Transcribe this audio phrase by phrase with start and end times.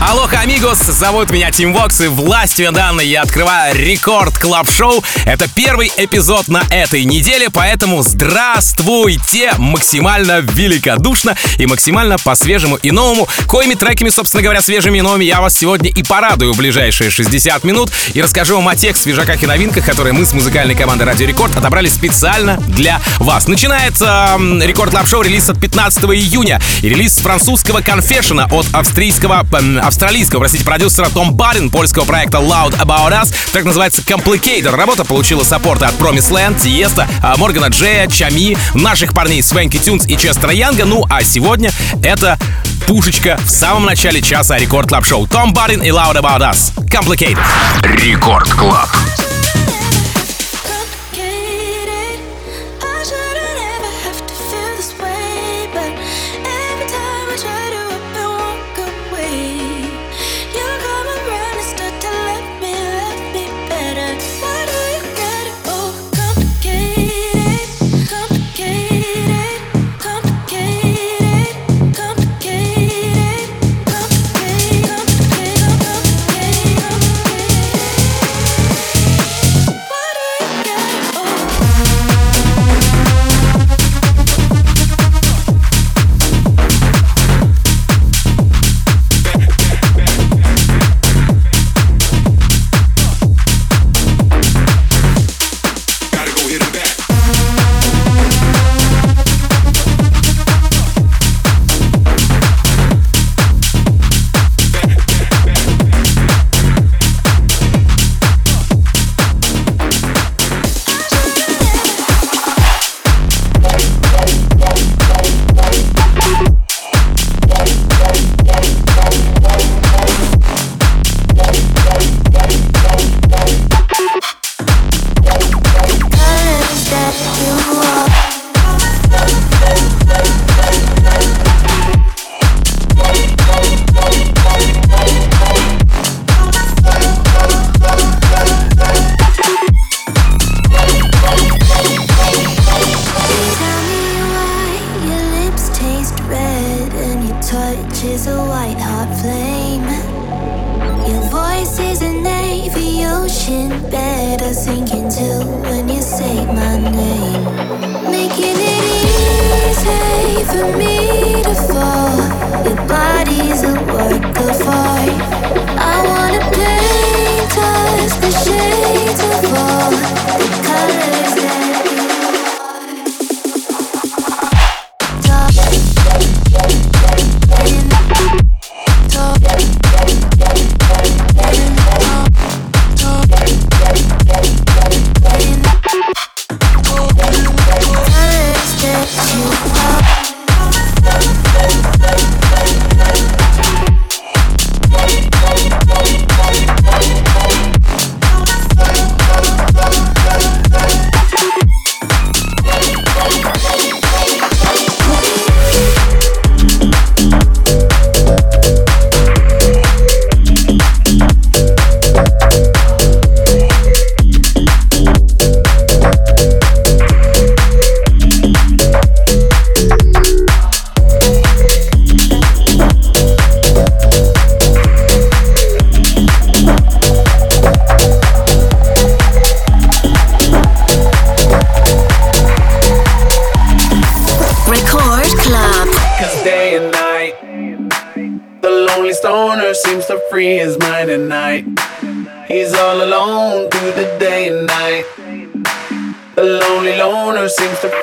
[0.00, 5.48] Hola, amigos, зовут меня Tim Vox, и властью данной я открываю Record Club Show Это
[5.52, 9.52] первый эпизод на этой неделе, поэтому здравствуйте!
[9.58, 13.28] Максимально великодушно и максимально по-свежему и новому.
[13.48, 17.64] Коими треками, собственно говоря, свежими и новыми я вас сегодня и порадую в ближайшие 60
[17.64, 21.26] минут и расскажу вам о тех свежаках и новинках, которые мы с музыкальной командой Радио
[21.26, 23.48] Рекорд отобрали специально для вас.
[23.48, 29.40] Начинается Record Club Show релиз от 15 июня и релиз французского Confession -а от австрийского
[29.88, 33.34] австралийского, простите, продюсера Tom Budin, польского проекта Loud About Us.
[33.52, 34.76] Так называется Complicated.
[34.76, 39.78] Работа получила саппорты от Promise Land, Tiësto, Morgan -а J -я, Tchami, наших парней Swanky
[39.78, 40.84] Tunes и Chester -а Young -а.
[40.84, 42.38] Ну, а сегодня это
[42.86, 45.26] пушечка в самом начале часа Record Club Show.
[45.26, 46.72] Tom Budin и Loud About Us.
[46.90, 47.38] Complicated.
[47.82, 48.90] Record Club.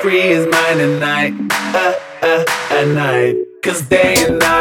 [0.06, 1.34] free is mine at night,
[1.74, 3.34] uh, uh, at night.
[3.64, 4.55] Cause day and night.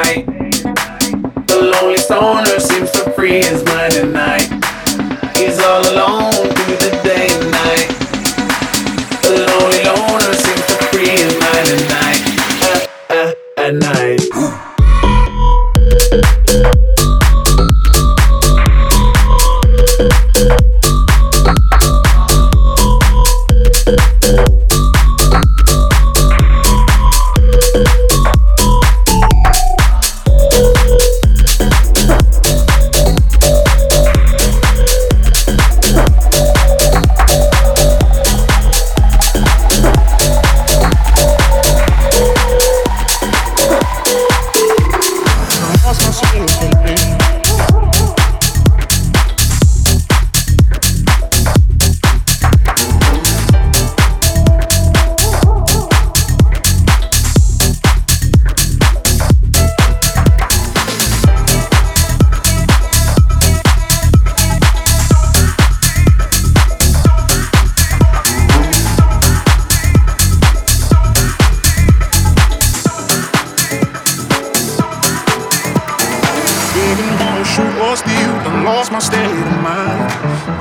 [78.95, 80.07] My state of mind.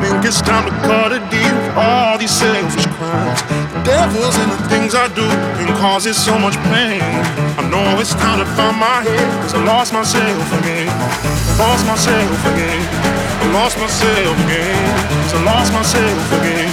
[0.03, 3.41] Think it's time to cut a deal with all these selfish crimes.
[3.71, 5.23] The devil's in the things I do
[5.63, 6.99] and causes so much pain.
[7.55, 10.91] I know it's time to find my head, cause I lost myself again.
[11.63, 12.83] Lost myself again.
[13.39, 14.83] I lost myself again.
[15.31, 16.71] So lost myself again.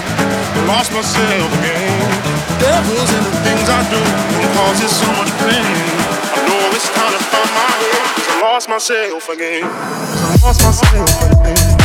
[0.57, 2.09] I lost myself again.
[2.50, 6.00] The devil's in the things I do and causes so much pain.
[8.51, 9.63] Lost myself again.
[9.63, 11.81] I lost myself again.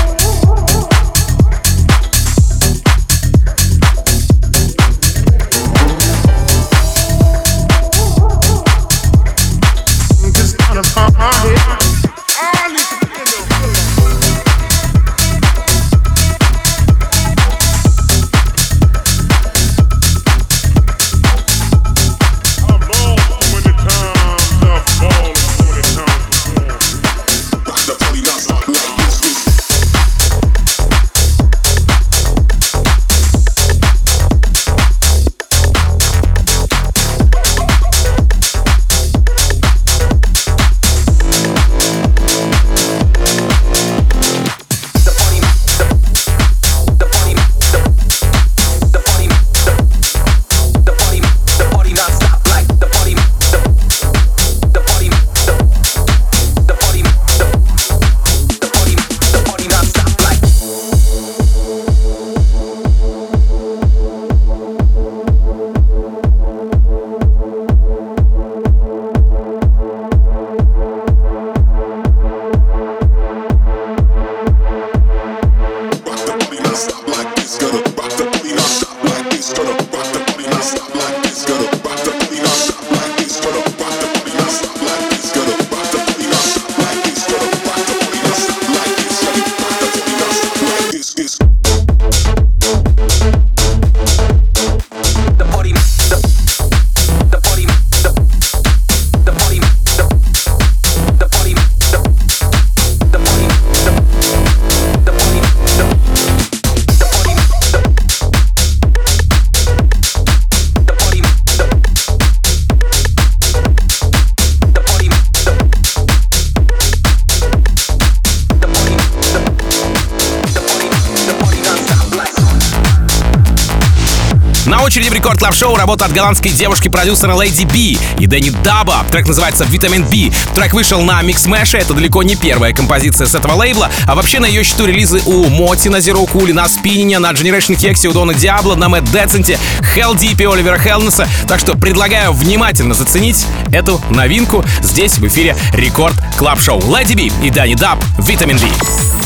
[125.37, 129.05] Record Club Show работа от голландской девушки-продюсера Lady Bee и Danny Dub -а.
[129.11, 130.33] Трек называется «Vitamin Bee».
[130.55, 134.41] Трек вышел на Mixmash -е, это далеко не первая композиция с этого лейбла, а вообще
[134.41, 138.13] на ее счету релизы у MOTi на Zerocool, на Spinnin' -е, на Generation Hex, у
[138.13, 139.59] Don -а Diablo, на Mad Decent -е,
[139.95, 141.29] Heldeep и Oliver -а Heldens -а.
[141.47, 146.81] Так что предлагаю внимательно заценить эту новинку здесь в эфире Record Club Show.
[146.97, 148.71] Lady Bee и Danny Dub «Vitamin Bee».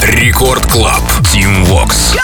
[0.03, 1.03] Record Club.
[1.31, 2.15] Тим Вокс.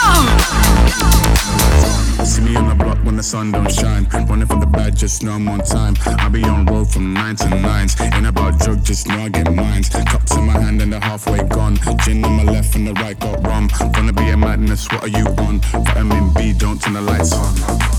[3.16, 4.06] The sun don't shine.
[4.28, 5.94] Running from the bad, just know I'm on time.
[6.06, 7.98] I be on road from nine to nines.
[8.00, 9.88] Ain't about drug, just know I get mines.
[9.88, 11.76] Cups in my hand and they're halfway gone.
[12.04, 13.68] Gin on my left and the right got rum.
[13.92, 15.60] Gonna be a madness, what are you on?
[15.60, 17.95] Vitamin B, don't turn the lights on.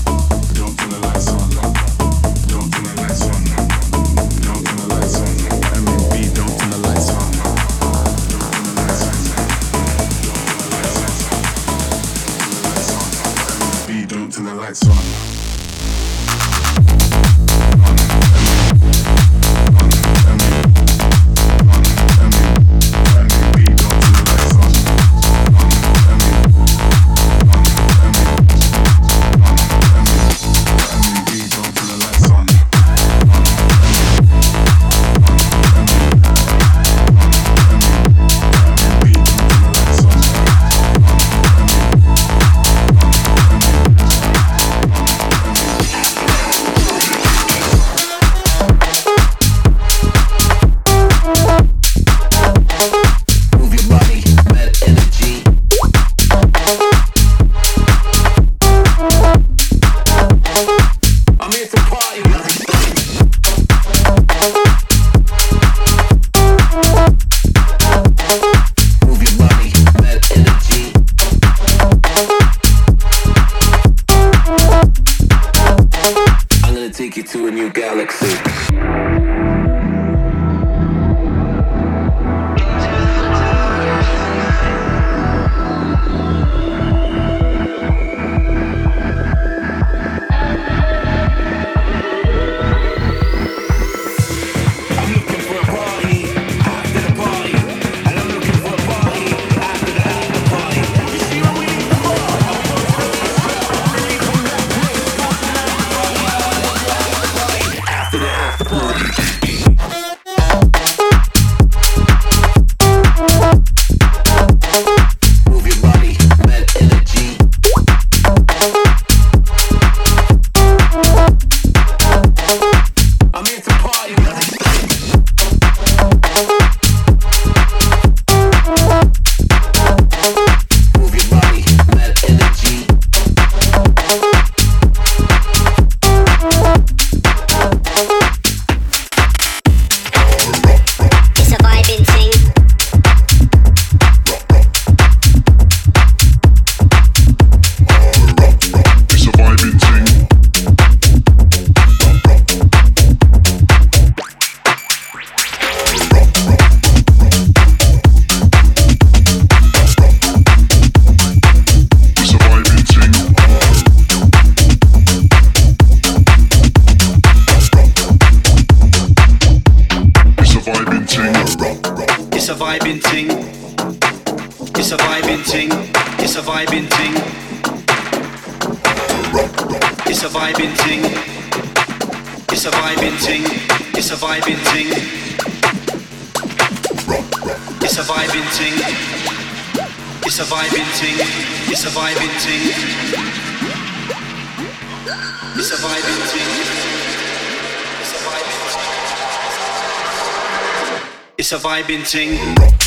[201.58, 202.77] A vibing ting.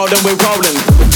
[0.00, 1.09] proud and we're rolling.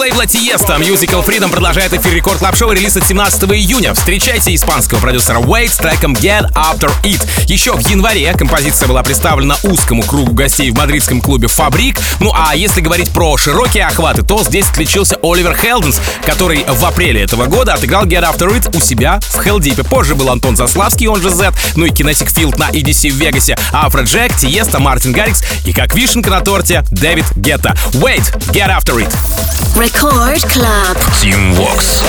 [0.00, 3.94] Лейбла Tiësto Musical Freedom продолжает эфир Record Club Show релиз от 17 июня.
[3.94, 7.24] Встречайте испанского продюсера Wade с треком Get After It.
[7.46, 12.00] Еще в январе композиция была представлена узкому кругу гостей в мадридском клубе Fabrik.
[12.18, 17.22] Ну а если говорить про широкие охваты, то здесь отличился Oliver Heldens, который в апреле
[17.22, 19.84] этого года отыграл Get After It у себя в Хелдипе.
[19.84, 23.56] Позже был Антон Заславский, он же Z, ну и Kinetic Field на EDC в Вегасе,
[23.72, 27.76] Афро Джек, Тиеста, Мартин Гаррикс и как вишенка на торте Дэвид Гетта.
[27.92, 29.59] Wait, Get After It.
[29.76, 30.96] Record Club.
[31.20, 32.02] Team Vox.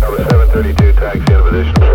[0.00, 1.85] Number 732, taxi in position.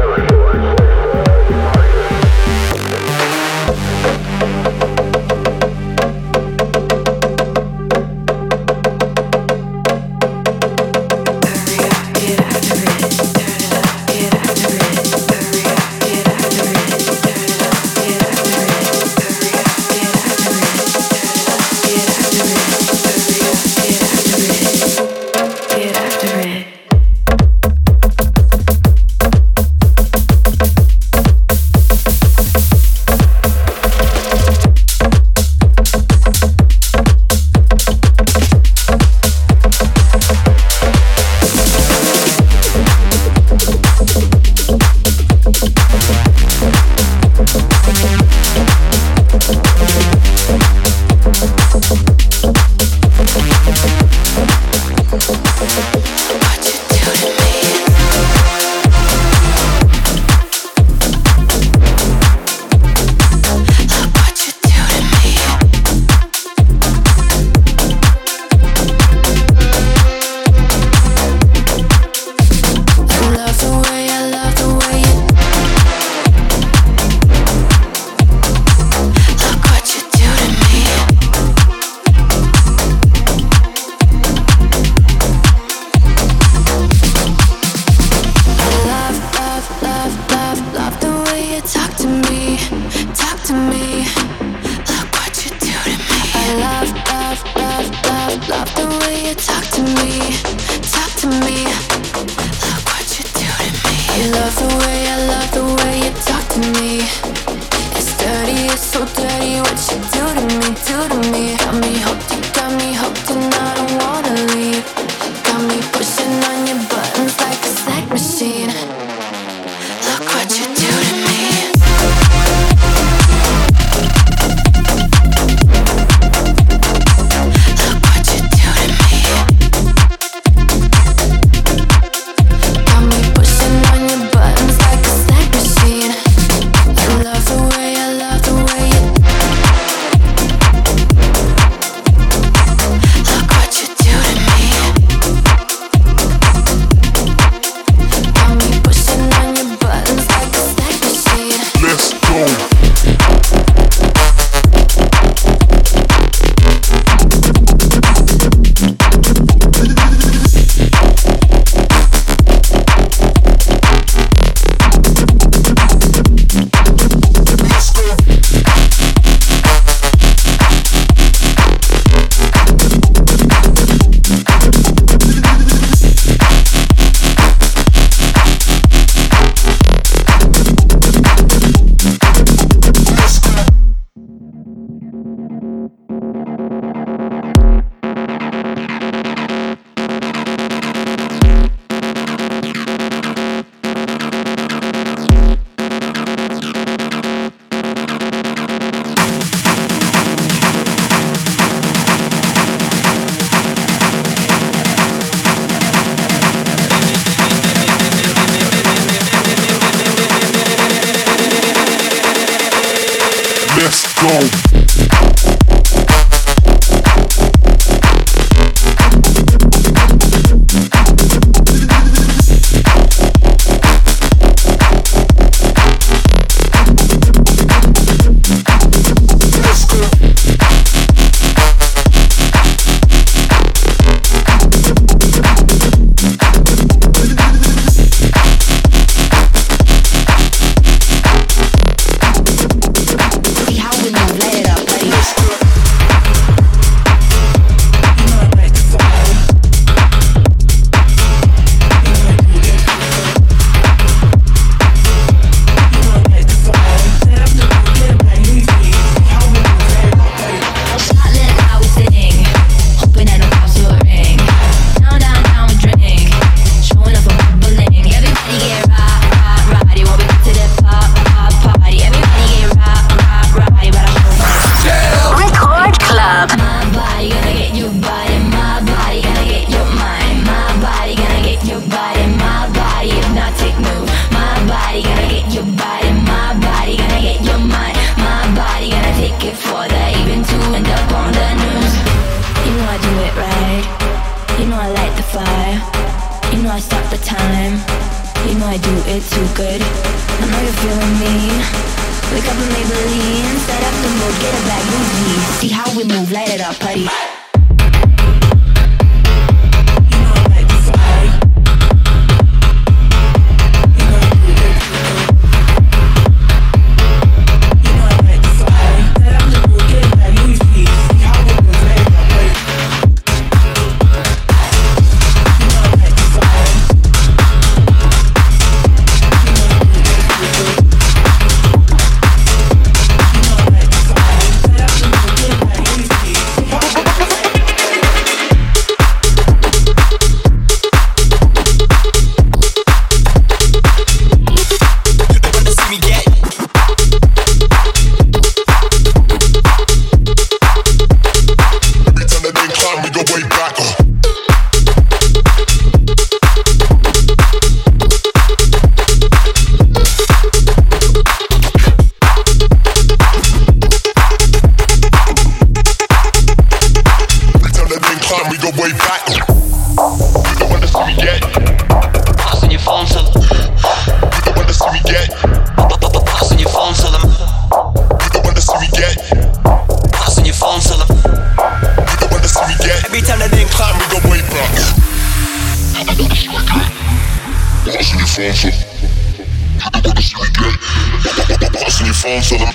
[392.22, 392.70] phone, tell them.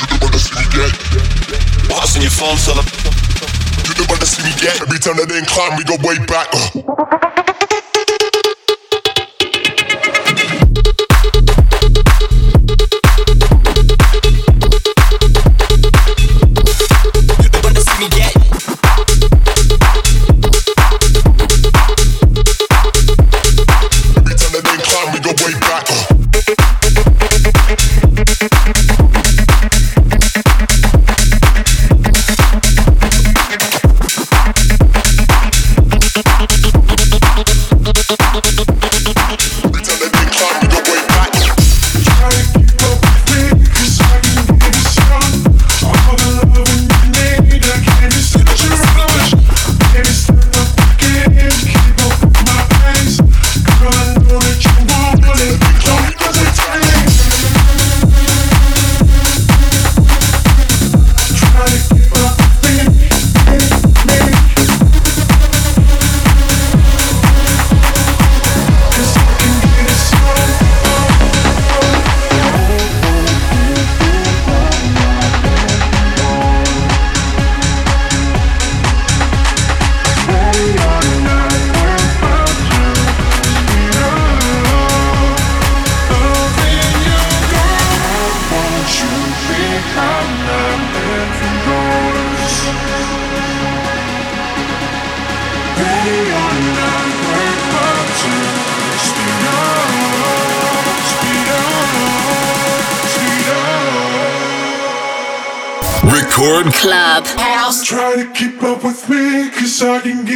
[0.00, 0.90] You don't wanna see me get.
[1.88, 2.86] Passing your phone, tell them.
[3.86, 4.82] You don't wanna see me get.
[4.82, 6.48] Every time that they climb, we go way back.
[6.52, 7.59] Uh.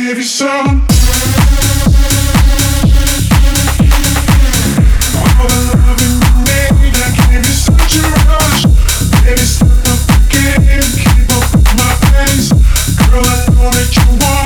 [0.04, 0.86] give you some.
[9.24, 12.52] Baby, stop the game, keep up with my pace
[13.08, 14.43] Girl, I know that you want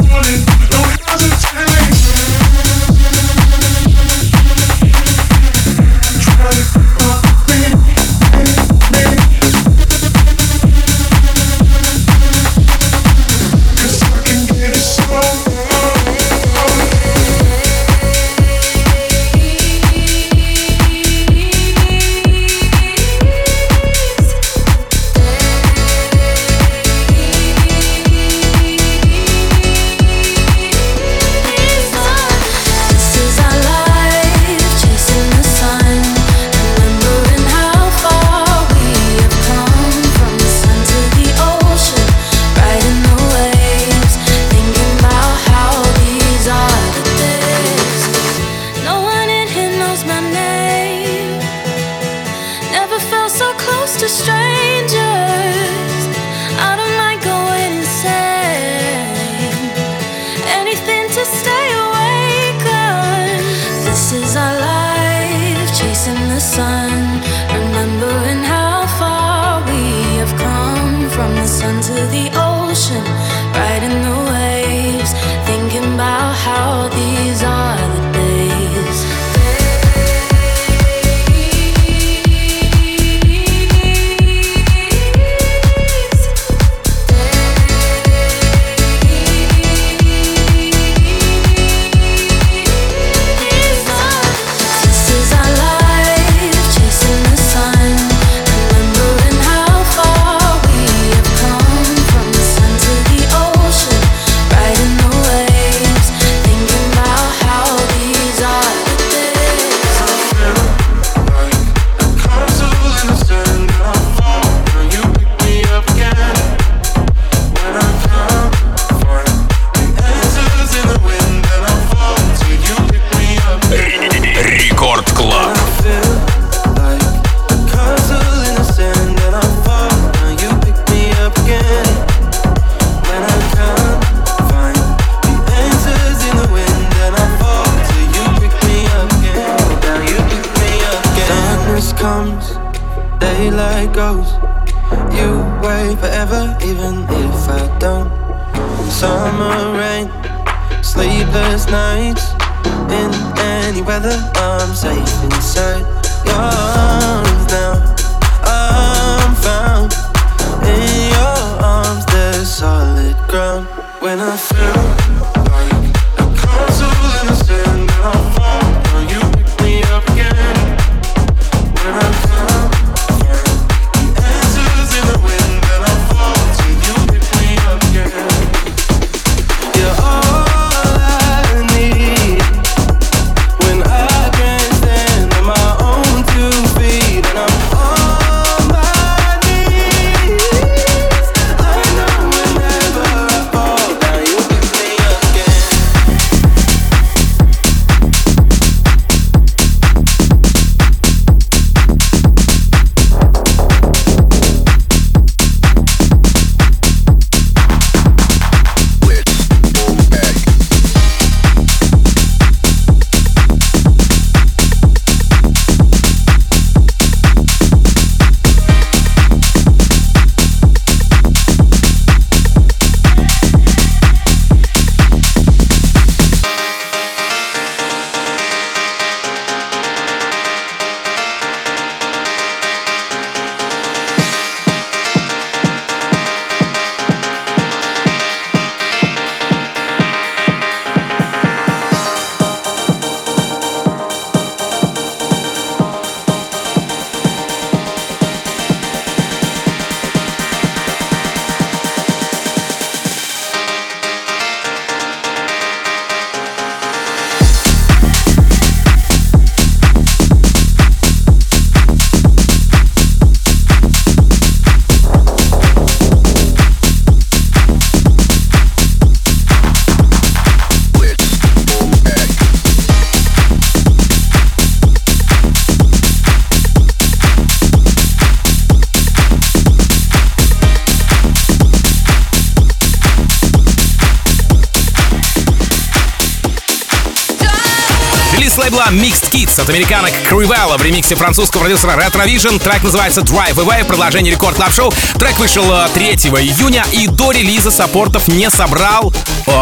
[289.60, 292.60] От американок Krewella в ремиксе французского продюсера Retrovision.
[292.60, 294.92] Трек называется Drive Away, продолжение Record Club Show.
[295.18, 299.12] Трек вышел 3 э, июня и до релиза саппортов не собрал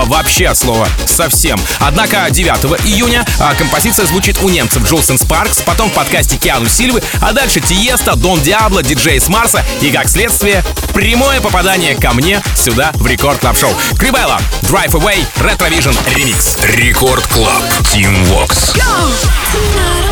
[0.05, 1.59] вообще от слова совсем.
[1.81, 7.03] Однако 9 июня э, композиция звучит у немцев Jewelz & Sparks, потом в подкасте Киану Сильвы,
[7.21, 10.63] а дальше Тиеста, Дон Диабло, диджеев с Марса и, как следствие,
[10.95, 16.57] прямое попадание ко мне сюда в Record Club Show Krewella, Drive Away, Retrovision ремикс.
[16.63, 18.75] Record Club, Тим Вокс.
[18.77, 20.06] Go!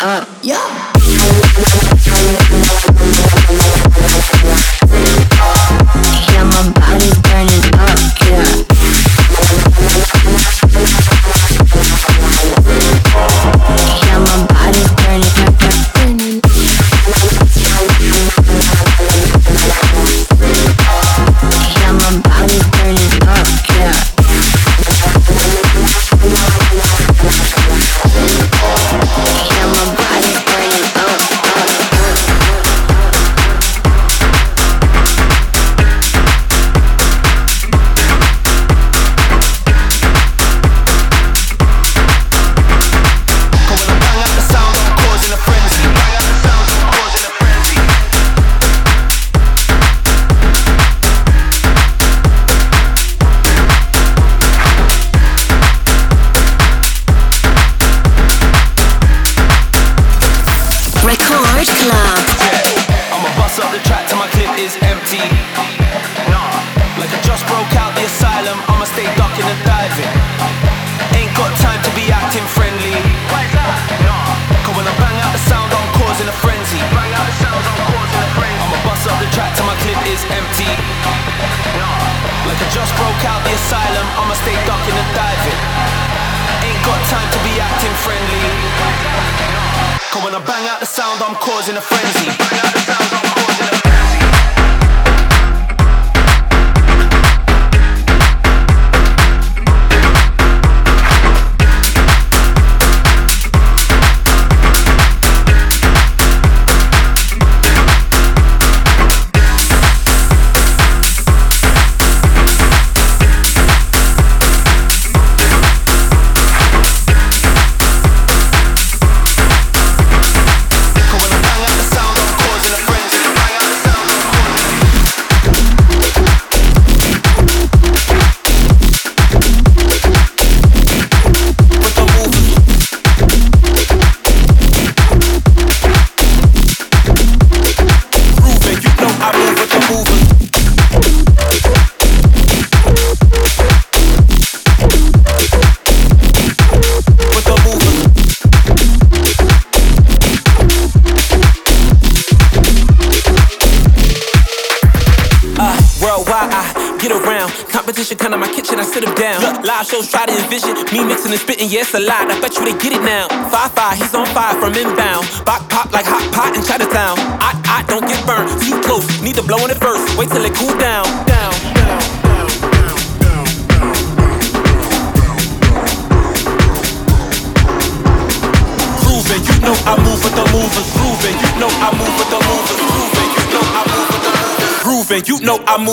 [0.00, 0.26] up.
[0.42, 0.56] Yeah.
[6.32, 7.77] Yeah, my body's burning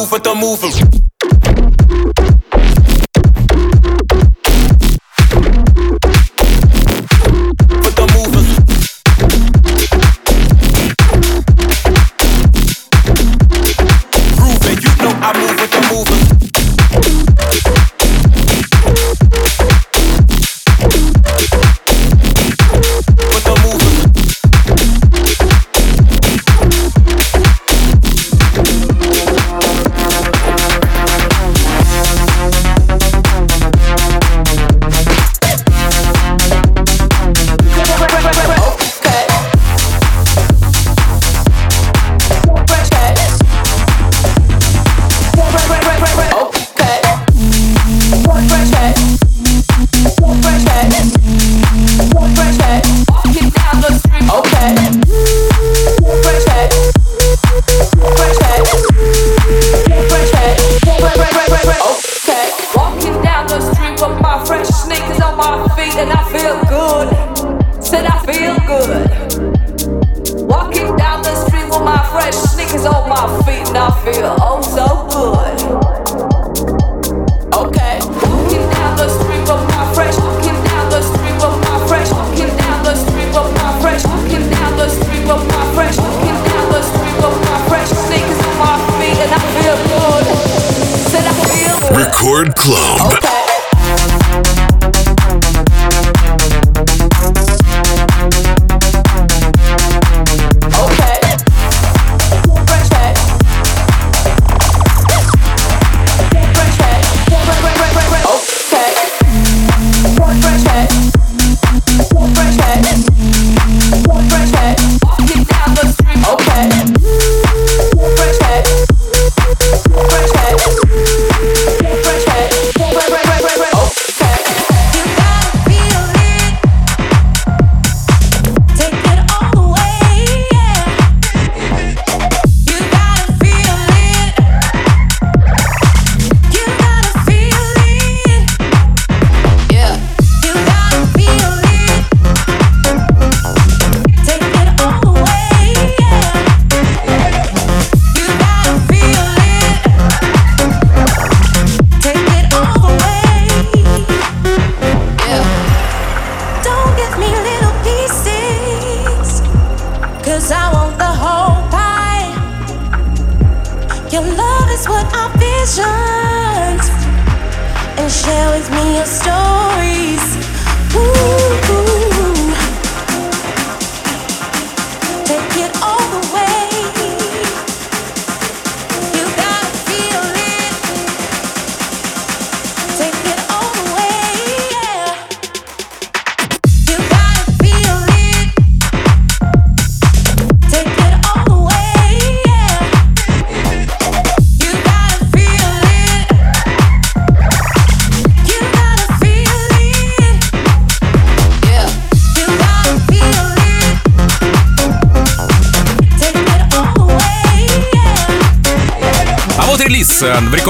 [0.05, 0.84] move, but the move.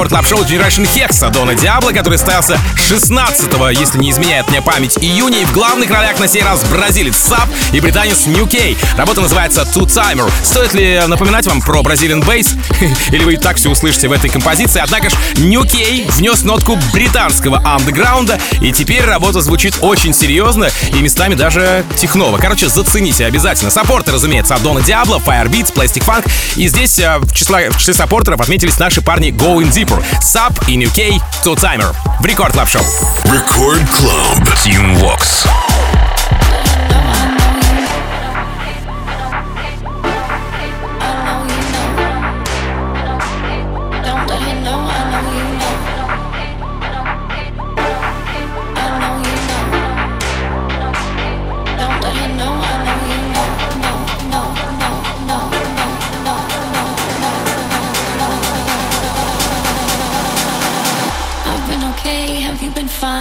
[0.05, 4.97] Record Club Show Generation Hex'а Дона Диабло, который состоялся 16-го, если не изменяет мне память,
[4.97, 5.39] июня.
[5.39, 8.77] И в главных ролях на сей раз бразилец Сап и британец Нью Кей.
[8.97, 10.31] Работа называется Two Timer.
[10.43, 12.53] Стоит ли напоминать вам про Brazilian bass?
[13.11, 14.79] Или вы и так все услышите в этой композиции?
[14.79, 21.01] Однако ж Нью Кей внес нотку британского андеграунда, и теперь работа звучит очень серьезно и
[21.01, 22.37] местами даже техново.
[22.37, 23.71] Короче, зацените обязательно.
[23.71, 26.29] Саппорты, разумеется, от Дона Диабло, Firebeats, Plastic Funk.
[26.57, 29.94] И здесь э, в, числе в числе саппортеров отметились наши парни Going Deeper.
[29.95, 31.95] Артур, Сап и Нью Кей, Two Timer.
[32.19, 32.81] В Record Club Show.
[33.25, 34.47] Record Club.
[34.63, 35.64] Тим Вокс.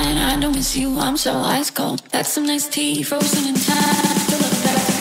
[0.06, 2.02] I don't miss you, I'm so ice cold.
[2.10, 4.18] That's some nice tea, frozen in time.
[4.24, 4.94] Still look back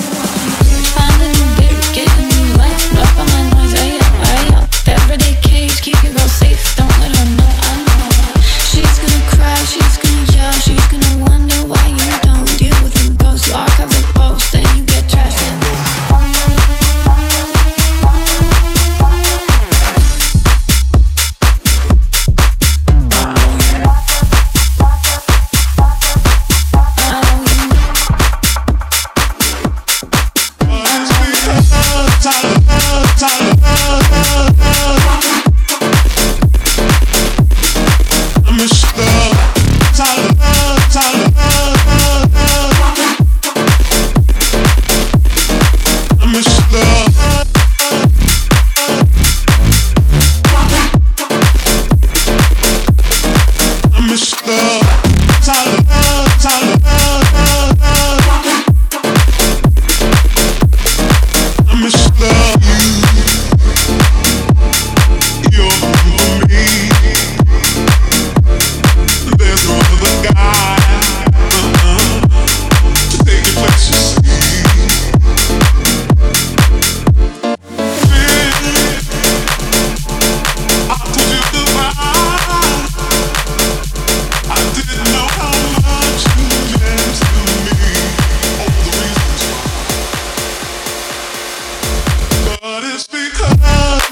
[3.20, 3.74] a my noise.
[4.88, 5.36] Everyday
[6.28, 6.76] safe.
[6.76, 8.10] Don't let her know I know.
[8.70, 13.16] She's gonna cry, she's gonna yell, she's gonna wonder why you don't deal with them
[13.18, 13.48] ghosts.
[13.48, 14.93] You archive the post, you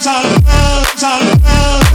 [0.06, 1.91] loves, I loves, I.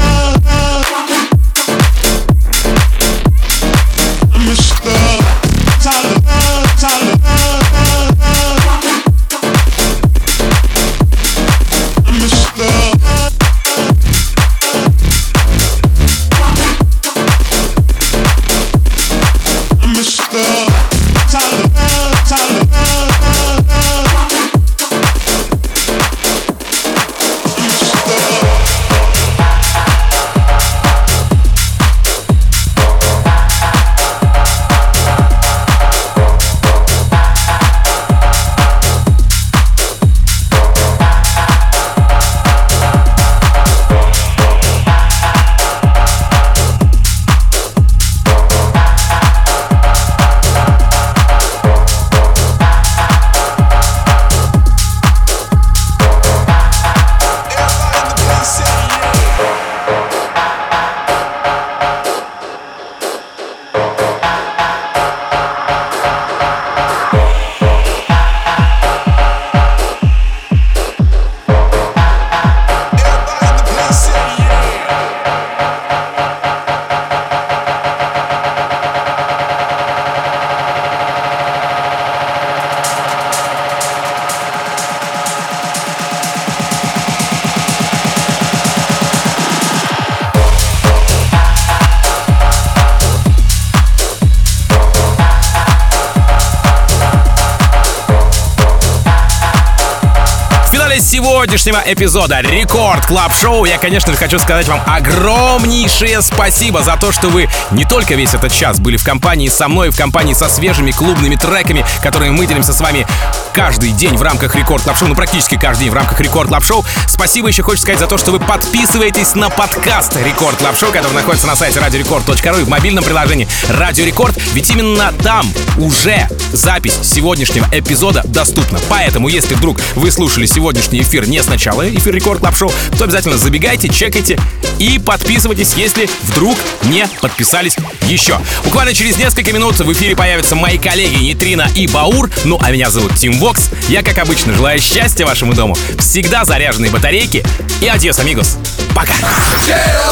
[101.67, 107.11] сегодняшнего эпизода Record Club Show я, конечно же, хочу сказать вам огромнейшее спасибо за то,
[107.11, 110.49] что вы не только весь этот час были в компании со мной, в компании со
[110.49, 113.05] свежими клубными треками, которые мы делимся с вами
[113.53, 116.63] каждый день в рамках Record Club Show, ну практически каждый день в рамках Record Club
[116.63, 116.85] Show.
[117.09, 121.15] Спасибо еще хочу сказать за то, что вы подписываетесь на подкаст Record Club Show, который
[121.15, 126.99] находится на сайте радиорекорд.ру и в мобильном приложении Радио Рекорд, ведь именно там уже запись
[127.03, 128.79] сегодняшнего эпизода доступна.
[128.89, 133.39] Поэтому, если вдруг вы слушали сегодняшний эфир не сначала, эфир Record Club Show, то обязательно
[133.39, 134.39] забегайте, чекайте
[134.79, 138.39] и подписывайтесь, если вдруг не подписались еще.
[138.63, 142.31] Буквально через несколько минут в эфире появятся мои коллеги Нитрина и Баур.
[142.45, 143.71] Ну, а меня зовут Тим Вокс.
[143.89, 147.43] Я, как обычно, желаю счастья вашему дому, всегда заряженные батарейки
[147.81, 148.59] и adiós, amigos.
[148.95, 149.15] Пока!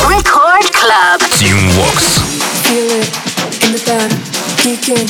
[0.08, 1.22] Record Club.
[1.38, 2.20] Тим Вокс.
[2.64, 4.10] Feel it in the back,
[4.64, 5.06] geeking,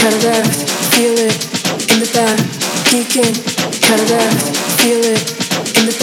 [0.00, 0.62] cataracts.
[0.94, 2.38] Feel it in the back,
[2.88, 3.34] geeking,
[3.82, 4.58] cataracts.
[4.80, 5.43] Feel it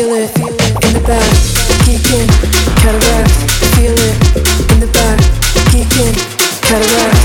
[0.00, 0.30] feel it
[0.86, 1.20] in the back.
[3.76, 5.20] Feel it in the back,
[5.70, 6.16] geeking,
[6.62, 7.19] cataracts.